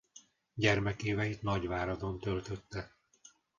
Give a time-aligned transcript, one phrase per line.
[0.53, 2.95] Gyermekéveit Nagyváradon töltötte.